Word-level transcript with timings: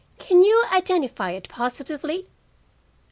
Can 0.17 0.41
you 0.41 0.65
identify 0.73 1.29
it 1.29 1.47
positively?" 1.47 2.25